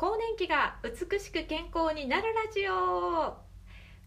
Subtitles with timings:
[0.00, 3.36] 更年期が美しく健康になるラジオ。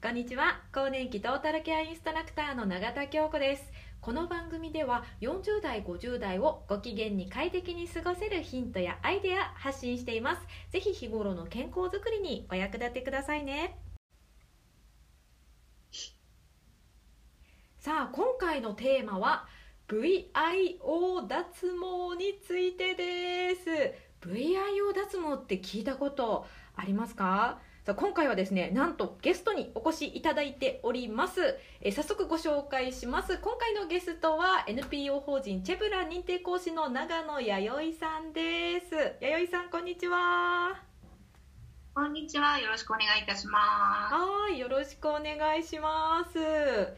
[0.02, 0.60] こんにちは。
[0.74, 3.72] 更年期トータルケアインストラクターの永田京子です。
[4.02, 10.42] この番組では40代50代をご機嫌に快適に過ごせるヒントやアイデア発信しています。
[10.72, 13.78] ぜひ日頃の健康づくりにお役立てくださいね。
[17.78, 19.46] さあ今回のテーマは
[19.88, 23.70] VIO 脱毛についてです。
[24.30, 26.46] VIO 脱毛って聞いたこと
[26.76, 27.60] ありますか？
[27.86, 31.58] さあ今回はですねなんとゲストにお越しいただいております。
[31.82, 33.38] え早速ご紹介します。
[33.40, 38.96] 今回のゲストは NPO 法人チェブラ認定講師の長野弥生さんです。
[39.20, 40.93] 弥生さんこんにちは。
[41.96, 42.58] こんにちは。
[42.58, 44.16] よろしくお願いいたします。
[44.16, 46.40] はい、よろしくお願いします。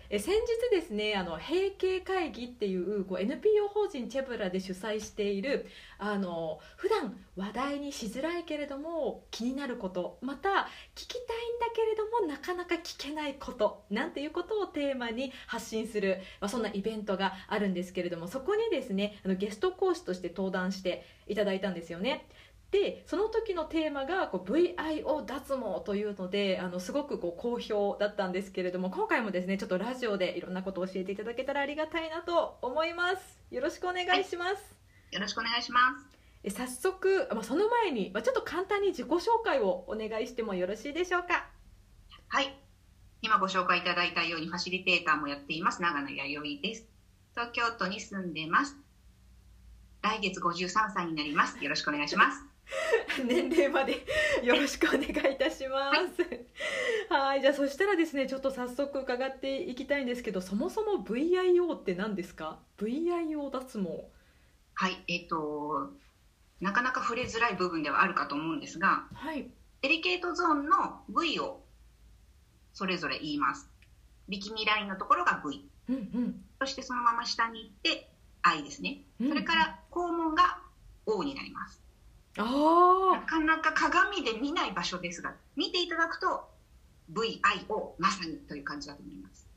[0.09, 0.39] え先日
[0.71, 5.65] ですね、あの閉経会議っていうこう NPO 法人チェブラで主催している
[5.97, 22.29] あの普段話題にしづらいけれども気になること、また聞きたいんだけれどもなかなか聞けないことなんていうことをテーマに発信する、まあ、そんなイベントがあるんですけれども、そこにですね、あのゲスト講師として登壇していただいたんですよね。
[22.75, 33.39] でその時のテーマがこう VIO 脱毛というのであのすごくこう好評だったんですけれども今回もですねちょっとラジオでいろんなことを教えていただけたらありがたいなと思います。
[33.49, 34.57] よろしくお願いします、は
[35.13, 36.17] い、よろしくお願いします。
[36.43, 41.47] え早速、まあ、その前に、まあ、ちょっと簡単に自己紹介をお願いしてもよろしいでしょうか？
[42.27, 42.53] はい。
[43.21, 46.85] 今ご紹介いただいたようにファシリテーターもやっています長野弥生です。
[47.31, 48.75] 東京都に住んでます。
[50.01, 51.63] 来月53歳になります。
[51.63, 52.54] よろしくお願いします
[53.25, 54.05] 年齢まで
[54.43, 56.23] よろしくお願いいたします。
[57.09, 57.41] はい。
[57.41, 64.09] じゃあそしたらですねちょっと早速伺っていきたいんですけどそもそも VIO って何ですか？VIO 脱毛。
[64.73, 65.03] はい。
[65.07, 65.93] えっ、ー、と
[66.61, 69.49] なかなか触れづらい部分ではあるかと思うんですが、はい、
[69.81, 71.63] デリケートゾーンの V を
[72.73, 73.69] それぞれ言います。
[74.27, 78.09] ビキニラインのところが V、うんうん、そしてそのまま下に行って
[78.41, 80.59] I ですね、それから肛門が
[81.05, 81.84] O になります
[82.37, 86.49] なかなか鏡で見ない場所ですが見ていただくと
[87.13, 89.47] VIO まさにという感じだと思います。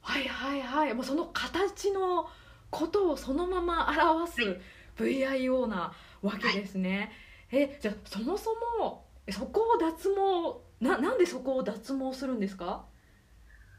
[0.00, 0.94] はいはいはい。
[0.94, 2.28] もうその形の
[2.70, 4.60] ことをそのまま表す
[4.96, 5.92] VIO な
[6.22, 7.12] わけですね、
[7.50, 8.50] はい、えじゃあそもそ
[8.80, 12.84] もそこを脱毛ななんでそこを脱毛するんですか？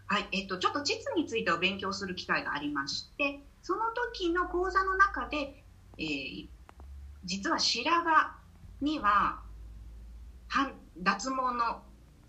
[0.08, 0.28] はい。
[0.32, 3.82] えっと、ちょっと膣についてを勉強する機会がありましてその
[4.14, 5.64] 時の講座の中で、
[5.98, 6.48] えー、
[7.24, 8.43] 実は白髪
[8.84, 9.42] には
[10.98, 11.82] 脱毛の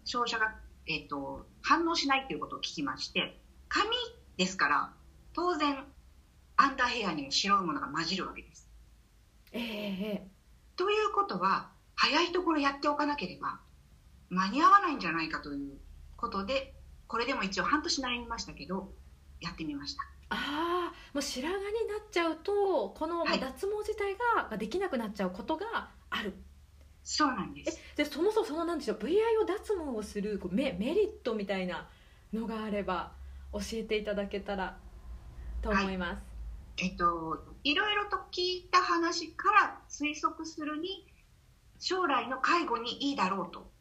[0.04, 0.54] 照射が、
[0.86, 3.38] えーと、反応しないということを聞きまして
[3.68, 3.90] 髪
[4.36, 4.92] ですから
[5.34, 5.84] 当然
[6.56, 8.68] アンダーヘアにも白いものが混じるわけです。
[9.52, 13.60] えー、ということは早いところやっておかなければ
[14.30, 15.78] 間に合わないんじゃないかという
[16.16, 16.74] ことで
[17.06, 18.92] これでも一応半年悩みましたけど
[19.40, 20.02] やってみました。
[20.30, 24.16] ああもう白髪になっちゃうとこの脱毛自体
[24.50, 25.90] ができなくなっちゃうことが
[27.16, 27.80] そうなんです。
[27.96, 31.88] えでそもそもそのなんでしょう VIO 脱毛をするこうメメリットみたいな
[32.32, 33.12] のがあれば
[33.52, 34.76] 教えていただけたら
[35.62, 36.18] と思います、は
[36.78, 41.06] い、えっといろいろと聞いた話から推測するに
[41.78, 43.72] 将来の介護にいいだろうと。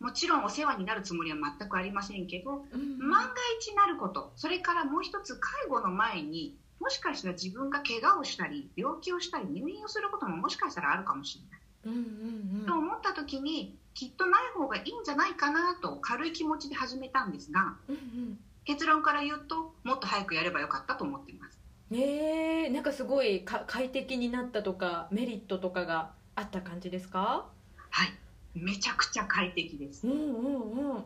[0.00, 11.63] もちろんお世話になるつもりは全くありませんけど、うん、万が一なることそれからもう一つ介護の前にもしかしたら自分が怪我をしたり病気をしたり入院をすることももしかしたらあるかもしれない。
[11.84, 21.60] うんうんうん、と思った時にきっとない方がいいんじゃないかなと軽い気持ちで始めたんですが、うんうん、結論から言うともっと早くやればよかったと思っています。
[21.90, 27.46] えー、なんかすごい快適になったとかメリットとかがあった感じですか？
[27.90, 28.12] はい。
[28.58, 30.06] めちゃくちゃ快適です。
[30.06, 31.04] うんうんうん、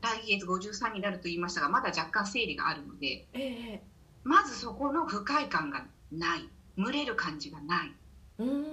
[0.00, 6.48] 来月53になると言いましたがまだ若干生理があるので、えー、まずそこの不快感がない。
[6.78, 7.92] 蒸れる感じがない。
[8.38, 8.64] うん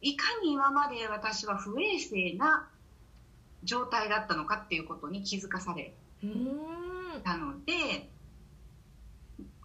[0.00, 2.68] いかに今まで私は不衛生な
[3.64, 5.94] 状態だったのかっていうことに気づかされ
[7.24, 8.08] たので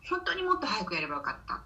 [0.09, 1.63] 本当にもっと早くやればよかった。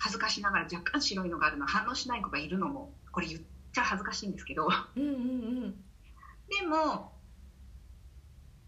[0.00, 3.40] 恥ずかしながら若干白いのがあるの反応しない子がいるのもこれ言っ
[3.72, 4.68] ちゃ恥ずかしいんですけど。
[4.96, 5.74] うんうん、うん、
[6.48, 7.12] でも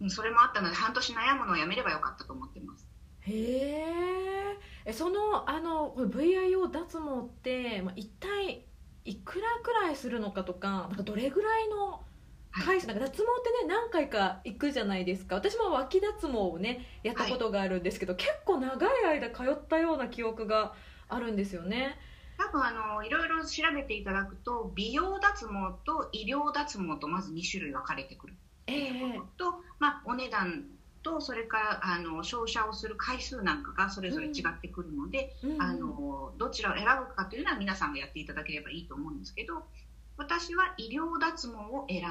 [0.09, 2.89] それもあったので半年悩むのをやめればよかったと思ってます。
[3.21, 4.57] へ
[4.87, 8.65] えそのあの VIO 脱毛って、まあ、一体
[9.05, 12.03] いくらくらいするのかとかなんかどれぐらいの
[12.53, 13.25] 回数、なんか脱毛っ
[13.61, 15.37] てね何回か行くじゃないですか。
[15.37, 20.75] 私も脇脱毛をねやったことがあるんですけど、はい、結構長い間通ったような記憶が
[21.09, 21.97] あるんですよね。
[22.39, 25.53] 多分あのいろいろ調べていただくと美容脱毛
[25.85, 28.35] と医療脱毛とまず2種類分かれてくる
[28.67, 29.21] ええ。
[29.37, 30.65] と、まあ、お値段
[31.03, 35.63] とそれからあの照射をする回数なんかがそれぞれ違ってくるので、うん。
[35.63, 39.65] あのどちらを選ぶかというのは皆さんがやっていただければいいと思うんですけど
[40.17, 42.03] 私は医療脱毛を選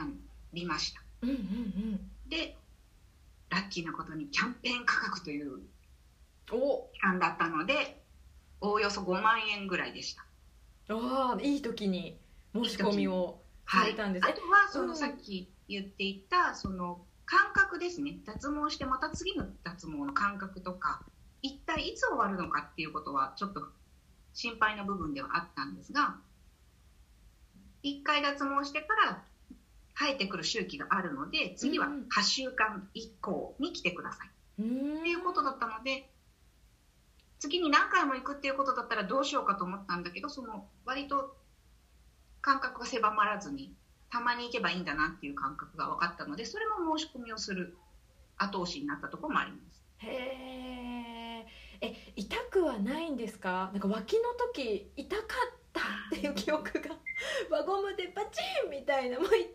[0.54, 1.02] びました。
[1.22, 2.56] うんうんで
[3.50, 5.62] ラッキーなことにキャンペーン価格という
[6.46, 8.04] 期間だったので
[8.62, 10.26] おおよそ5万円ぐらいでした。
[10.90, 12.18] ああいい時に
[12.54, 14.88] 申し込みをさはい、あとれたんですね、はそうん。
[14.88, 18.18] のさっき言っていたその感覚ですね。
[18.26, 21.04] 脱毛してまた次の脱毛の感覚とか
[21.44, 23.62] 一体いつ終わるのかっていうことはちょっと
[24.34, 26.16] 心配な部分ではあったんですが
[27.84, 29.24] 1回脱毛してから
[29.94, 34.30] 生えてくる周期があるので次はうんうん8週間以降に来てください、
[34.60, 35.00] うーん。
[35.02, 36.10] っていうことだったので
[37.38, 41.38] 次に何回も行くっていうことだったらどうしようかと思ったんだけどその割と
[42.42, 43.76] 感覚が狭まらずに
[44.12, 47.78] たまに行けばいいんだなっていう感覚が分かったのでそれも申し込みをする
[48.38, 49.84] 後押しになったところもあります。
[50.00, 51.44] へ
[51.82, 53.70] ええ痛くはないんですか？
[53.74, 55.28] なんか脇の時痛かっ
[55.74, 55.82] た
[56.16, 56.96] っていう記憶が
[57.50, 59.46] 輪ゴムでバチンみたいなもう痛い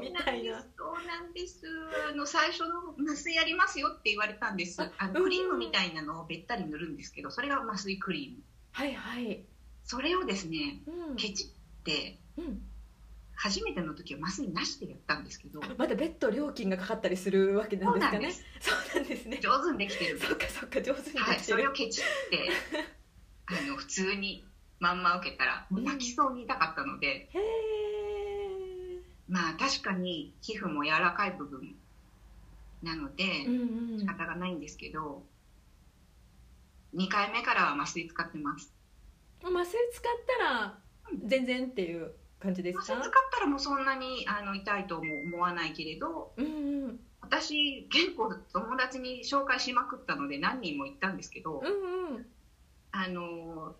[0.00, 0.62] みたいな。
[0.76, 1.66] そうなんです
[2.10, 4.82] あの最初の麻酔やりますよって言われたんです。
[4.82, 8.42] あうんのクリームみたいなのをべったり塗るんですけどそれが麻酔クリーム。
[8.72, 9.44] はいはい。
[9.84, 12.62] それをですねうん、ケチってうん、
[13.36, 18.30] 初めての時は麻酔なしでやったんですけどまだ別途料金がかかったりするわけなんですかね。
[18.32, 18.44] す。
[18.60, 19.38] そうなんですね。
[19.42, 20.18] 上手にできてる。
[20.18, 21.54] そっかそっか上手にではい、きてる。
[21.54, 22.50] それをケチって
[23.46, 24.44] あの普通に
[24.80, 31.74] まんま受けたら泣きそうに痛かったので、へえまあ確かに皮膚も柔らかい部分
[32.82, 33.98] なのでうんうん。
[33.98, 35.22] 仕方がないんですけど、
[36.94, 38.72] 2回目からは麻酔使ってます。
[39.42, 40.78] 麻酔使ったら
[41.26, 42.12] 全然っていう
[42.44, 42.84] 感じですか？
[42.84, 43.00] 使っ
[43.32, 46.48] たらもうそんなにあの痛いとも思わないけれどうんう
[46.88, 47.00] ん。
[47.22, 52.26] 私結構友達に紹介しまくったので何人も行ったんですけど、うんうん。
[52.92, 53.74] あの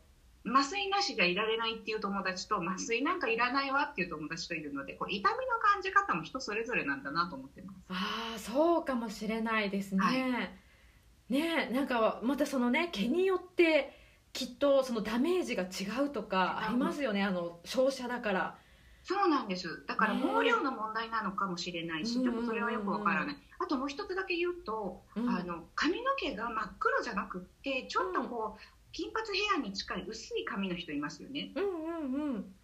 [0.47, 7.77] 麻酔なしがいられないっていう友達と麻酔なんかいらないわっていう友達といるのでこう痛みの感じ方も人それぞれなんだなと思ってます。
[7.89, 11.33] ああそうかもしれないですね、はい。
[11.33, 13.93] ねなんかまたそのね毛によって
[14.35, 18.59] きっとそのダメージが違うとかありますよねあの照射だから。
[19.05, 19.85] そうなんです。
[19.87, 23.37] だからね毛量の問題なのかもしれないし、うんちょっとそれはよくわからない。
[23.59, 25.29] あともう一つだけ言うと、うん。
[25.29, 28.61] あの髪の毛が真っ黒じゃなくってちょっとこう、
[28.93, 31.53] 金髪ヘアに近い薄い髪の人いますよね。
[31.55, 32.55] うんうんうん。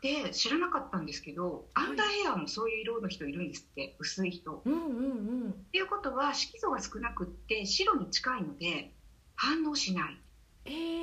[0.00, 4.62] で知らなかったんですけどアンダーヘアもそういう色の人いるんですって薄い人。
[4.64, 5.50] うんうんうん。
[5.50, 8.94] っていうことは色素が少なくって白に近いので
[9.34, 10.20] 反応しない。
[10.66, 10.99] えー、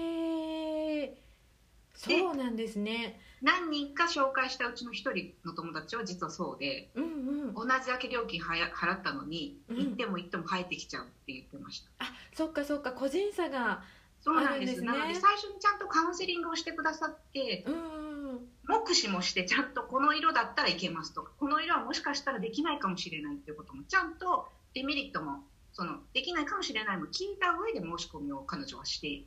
[1.97, 3.19] そうなんですね。
[3.41, 7.07] 何人か紹介したうちの一人の友達は実はそうでうんう
[7.51, 7.53] ん。
[7.53, 9.77] 同じだけ料金はや払ったのに、うん。
[9.77, 11.89] 行っても行っても生えてきちゃうって言ってました。
[11.99, 13.83] あそっかそっか個人差が
[14.21, 14.53] そうなんです。
[14.53, 14.87] あるんですね。
[14.87, 18.47] なので最初にちゃんとカウンセリングをしてくださってうんうん。
[18.67, 25.39] 目視もしてちゃんとこの色だったらいけますとかこの色はもしかしたらできないかもしれないっていうこともちゃんとデメリットも
[25.71, 29.23] そのできないかもしれないも聞いた上で申し込みを彼女はして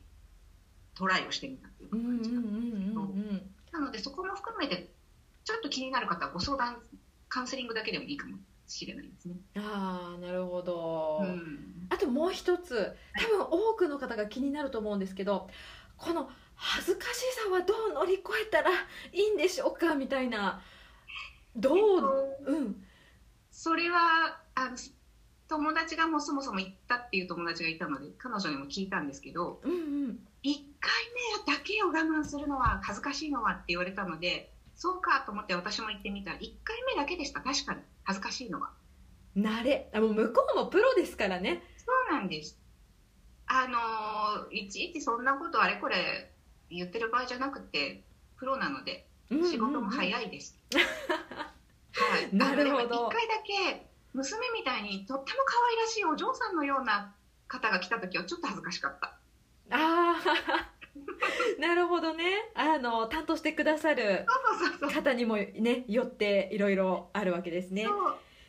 [1.01, 2.39] トライをしてみたっていう感じな。
[2.39, 4.91] んなのでそこも含めて
[5.43, 6.77] ちょっと気になる方はご相談
[7.27, 8.37] カウンセリングだけでもいいかも
[8.67, 9.35] しれないですね。
[9.57, 11.87] ああなるほど、うん。
[11.89, 15.49] あともう一つ多分多くの方が気になると思うんですけど
[15.97, 18.75] この恥ずかしさはどう乗り越えたらい
[19.13, 20.61] いんでしょうかみたいな
[21.55, 21.83] どう、えっ
[22.45, 22.85] とうん。
[23.49, 24.77] それはあの
[25.47, 29.79] 友達がもうそもそも行ったっていう友達がいたので彼女にも聞いたんですけどうんうん。
[29.79, 30.30] 1回目だけを
[32.01, 37.41] 我慢するのは恥ずかしいのはって言われたのでそうかと思って私も行ってみたら1回目だけでした。
[37.41, 37.81] 確かに。
[38.03, 38.71] 恥ずかしいのは。
[39.37, 39.89] 慣れ。
[39.93, 41.61] あもう向こうもプロですからね。
[41.77, 42.57] そうなんです。
[43.45, 46.31] あのーいちいちそんなことあれこれ
[46.69, 48.01] 言ってる場合じゃなくて
[48.37, 52.35] プロなので仕事も早い、いです、 はい。
[52.35, 52.79] なるほど。
[52.79, 53.33] あのでも1回だ
[53.75, 57.13] け娘みたいにとっても可愛らしいお嬢さんのような
[57.47, 59.07] 方が来た時はちょっと恥ずかしかった。
[59.07, 60.80] ああ
[61.59, 62.51] なるほどね。
[62.53, 64.25] あの担当してくださる
[64.93, 67.87] 方にもねよっていろいろあるわけですね。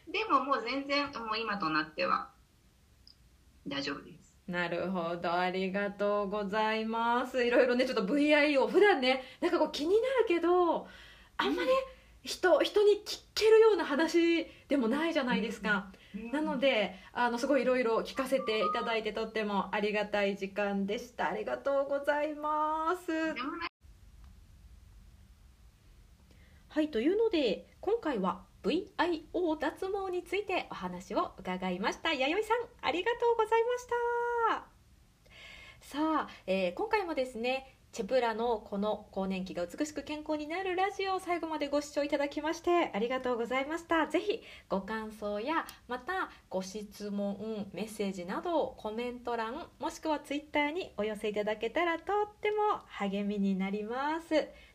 [0.08, 2.30] でももう全然もう今となっては
[3.66, 4.40] 大丈夫です。
[4.48, 5.32] なるほど。
[5.32, 7.44] ありがとうございます。
[7.44, 10.88] いろいろねちょっと VIO 普段ねなんかこう気になるけど
[11.36, 11.68] あんまり
[12.22, 21.28] 人人に聞けるような話でもないじゃないですか、なのであのすごいいろいろ聞かせていただいてとってもありがたい時間でした。
[21.28, 23.10] ありがとうございます。
[26.68, 32.12] はいというので今回は VIO 脱毛についてお話を伺いました。
[32.12, 34.66] 弥生さんありがとうございました。
[35.80, 44.06] さあ、えー、今回もですねチェプラのこの更年期が美しく健康になるラジオを最後までご視聴いただきましてありがとうございました。
[44.06, 52.04] ぜひご感想やまたご質問メッセージなどをコメント欄もしくはツイッターにお寄せいただけたらとっ
[52.40, 54.28] ても励みになります。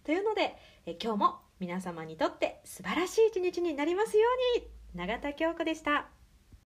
[0.03, 0.55] というので
[0.85, 4.67] え今日も皆様にとって素晴らしい一日になりますように。
[4.93, 6.16] 永田京子でした。